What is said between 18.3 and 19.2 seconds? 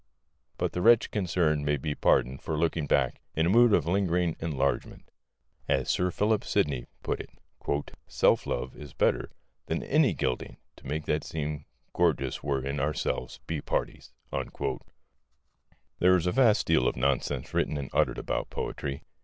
poetry.